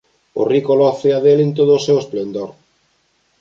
O 0.39 0.43
rico 0.53 0.73
loce 0.81 1.09
a 1.17 1.19
del 1.25 1.39
en 1.45 1.51
todo 1.57 1.71
o 1.75 1.83
seu 1.85 1.97
esplendor. 1.99 2.49